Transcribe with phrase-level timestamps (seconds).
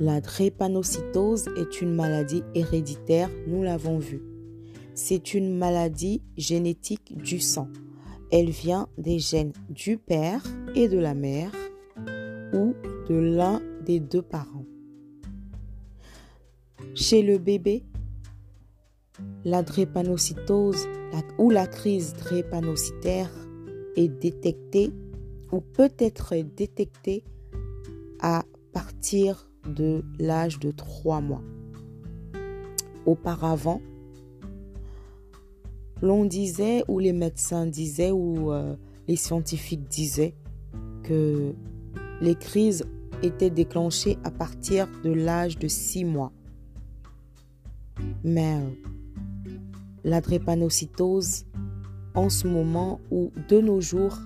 [0.00, 4.22] La drépanocytose est une maladie héréditaire, nous l'avons vu.
[4.94, 7.68] C'est une maladie génétique du sang.
[8.32, 10.42] Elle vient des gènes du père
[10.74, 11.52] et de la mère
[12.54, 12.74] ou
[13.10, 14.64] de l'un des deux parents.
[16.94, 17.84] Chez le bébé,
[19.44, 20.88] la drépanocytose
[21.36, 23.30] ou la crise drépanocytaire
[23.96, 24.94] est détectée
[25.52, 27.22] ou peut être détectée
[28.22, 31.42] à partir de l'âge de 3 mois.
[33.06, 33.80] Auparavant,
[36.02, 38.74] l'on disait, ou les médecins disaient, ou euh,
[39.08, 40.34] les scientifiques disaient
[41.02, 41.54] que
[42.20, 42.84] les crises
[43.22, 46.32] étaient déclenchées à partir de l'âge de 6 mois.
[48.24, 49.50] Mais euh,
[50.04, 51.44] la drépanocytose,
[52.14, 54.18] en ce moment ou de nos jours,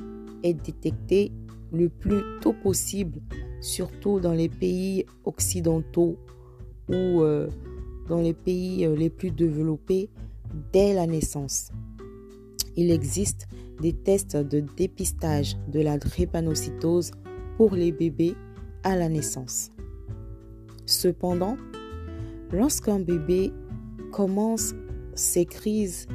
[0.42, 1.32] est détectée
[1.72, 3.20] le plus tôt possible
[3.64, 6.18] surtout dans les pays occidentaux
[6.90, 7.48] ou euh,
[8.08, 10.10] dans les pays euh, les plus développés
[10.72, 11.70] dès la naissance.
[12.76, 13.48] Il existe
[13.80, 17.12] des tests de dépistage de la drépanocytose
[17.56, 18.34] pour les bébés
[18.82, 19.70] à la naissance.
[20.84, 21.56] Cependant,
[22.52, 23.50] lorsqu'un bébé
[24.12, 24.74] commence
[25.14, 26.06] ses crises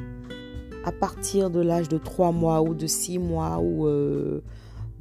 [0.84, 4.40] à partir de l'âge de 3 mois ou de 6 mois ou euh,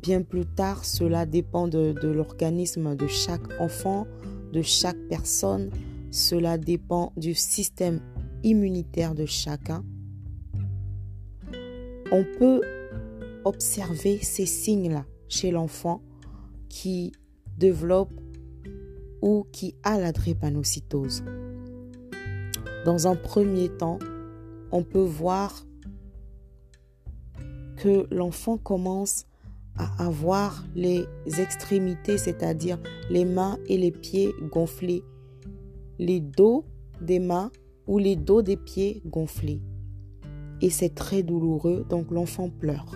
[0.01, 4.07] Bien plus tard, cela dépend de, l'organisme de chaque enfant,
[4.53, 5.71] de chaque personne.
[6.09, 7.99] Cela dépend du système
[8.43, 9.83] immunitaire de chacun.
[12.13, 12.61] On peut
[13.43, 16.01] observer ces signes-là chez l'enfant
[16.69, 17.11] qui
[17.57, 18.13] développe
[19.21, 21.23] ou qui a la drépanocytose.
[22.85, 23.99] Dans un premier temps,
[24.71, 25.65] on peut voir
[27.75, 29.25] que l'enfant commence
[29.97, 31.05] avoir les
[31.37, 35.03] extrémités, c'est-à-dire les mains et les pieds gonflés,
[35.97, 36.65] les dos
[37.01, 37.51] des mains
[37.87, 39.61] ou les dos des pieds gonflés.
[40.61, 42.95] Et c'est très douloureux, donc l'enfant pleure.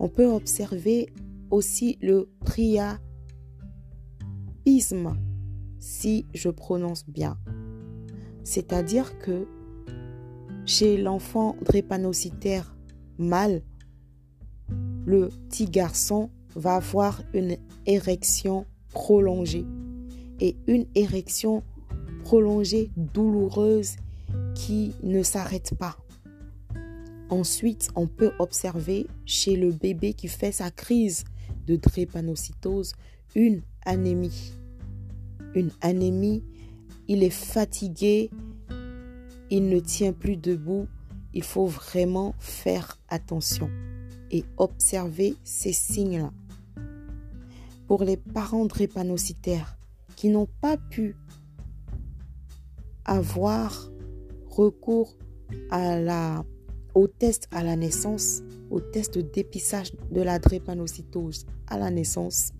[0.00, 1.12] On peut observer
[1.50, 2.98] aussi le priapisme,
[5.78, 7.38] si je prononce bien.
[8.42, 9.46] C'est-à-dire que
[10.66, 12.74] chez l'enfant drépanocytaire
[13.18, 13.62] mâle,
[15.06, 17.56] le petit garçon va avoir une
[17.86, 19.66] érection prolongée
[20.40, 21.62] et une érection
[22.22, 23.96] prolongée douloureuse
[24.54, 25.96] qui ne s'arrête pas.
[27.28, 31.24] Ensuite, on peut observer chez le bébé qui fait sa crise
[31.66, 32.92] de drépanocytose
[33.34, 34.52] une anémie.
[35.54, 36.44] Une anémie,
[37.08, 38.30] il est fatigué,
[39.50, 40.86] il ne tient plus debout,
[41.32, 43.70] il faut vraiment faire attention
[44.34, 46.32] et observer ces signes-là.
[47.86, 49.78] Pour les parents drépanocytaires
[50.16, 51.14] qui n'ont pas pu
[53.04, 53.90] avoir
[54.48, 55.16] recours
[55.70, 56.44] à la,
[56.94, 62.52] au test à la naissance, au test de dépistage de la drépanocytose à la naissance,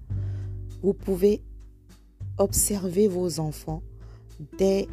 [0.83, 1.43] vous pouvez
[2.39, 3.83] observer vos enfants
[4.59, 4.87] dès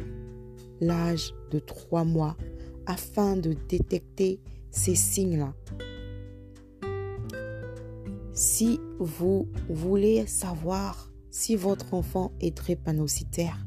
[0.80, 2.36] l'âge de 3 mois
[2.86, 4.40] afin de détecter
[4.72, 5.54] ces signes-là.
[8.34, 13.66] Si vous voulez savoir si votre enfant est drépanocytaire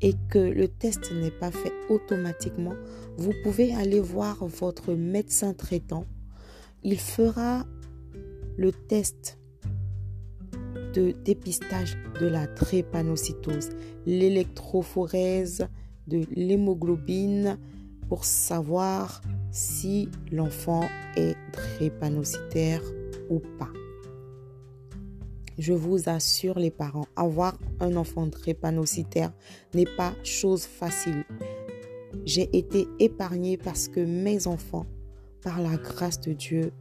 [0.00, 2.74] et que le test n'est pas fait automatiquement,
[3.16, 6.04] vous pouvez aller voir votre médecin traitant.
[6.84, 7.66] Il fera
[8.56, 9.38] le test
[10.94, 13.70] de dépistage de la drépanocytose,
[14.06, 15.66] l'électrophorèse
[16.06, 17.58] de l'hémoglobine
[18.08, 19.20] pour savoir
[19.50, 20.84] si l'enfant
[21.16, 22.82] est drépanocytaire
[23.28, 23.77] ou pas.
[25.58, 29.32] Je vous assure les parents, avoir un enfant drépanocytaire
[29.74, 31.24] n'est pas chose facile.
[32.24, 34.86] J'ai été épargnée parce que mes enfants,
[35.42, 36.72] par la grâce de Dieu,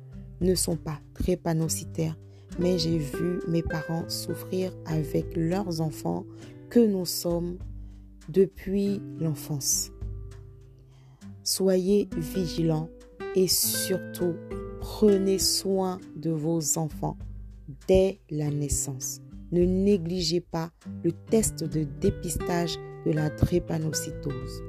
[0.41, 2.15] ne sont pas drépanocytaires,
[2.59, 6.25] mais j'ai vu mes parents souffrir avec leurs enfants
[6.69, 7.57] que nous sommes
[8.29, 9.89] depuis l'enfance.
[11.43, 12.89] Soyez vigilants
[13.35, 14.35] et surtout
[14.81, 17.17] prenez soin de vos enfants
[17.87, 19.21] dès la naissance.
[19.51, 20.71] Ne négligez pas
[21.03, 24.63] le test de dépistage de la drépanocytose.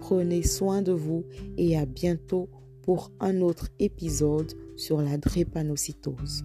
[0.00, 1.24] Prenez soin de vous
[1.56, 2.48] et à bientôt
[2.82, 6.44] pour un autre épisode sur la drépanocytose.